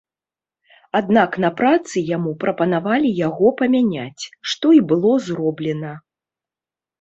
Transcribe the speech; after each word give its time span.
Аднак 0.99 1.35
на 1.43 1.51
працы 1.59 2.01
яму 2.15 2.31
прапанавалі 2.43 3.11
яго 3.27 3.47
памяняць, 3.61 4.23
што 4.55 4.73
і 4.79 4.83
было 4.95 5.13
зроблена. 5.29 5.93